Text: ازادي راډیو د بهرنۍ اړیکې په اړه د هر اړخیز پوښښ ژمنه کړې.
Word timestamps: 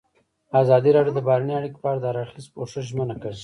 ازادي 0.61 0.89
راډیو 0.97 1.15
د 1.15 1.19
بهرنۍ 1.27 1.53
اړیکې 1.57 1.79
په 1.83 1.87
اړه 1.91 1.99
د 2.01 2.05
هر 2.09 2.17
اړخیز 2.21 2.45
پوښښ 2.53 2.73
ژمنه 2.89 3.15
کړې. 3.21 3.37